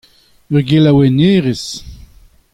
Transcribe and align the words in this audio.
Ur 0.53 0.61
gelaouennerez. 0.69 1.65